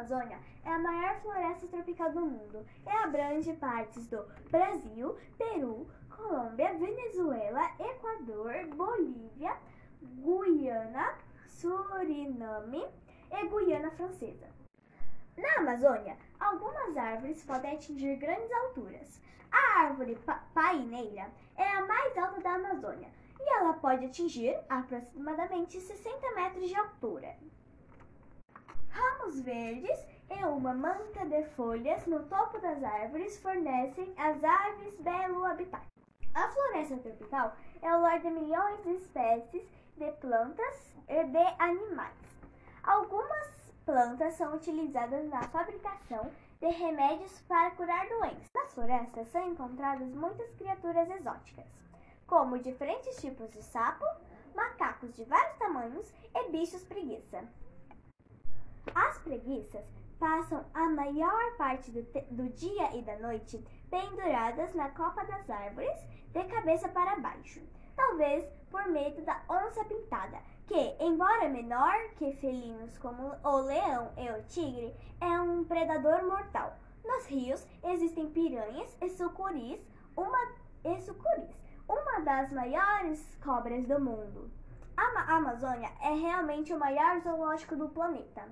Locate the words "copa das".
64.88-65.48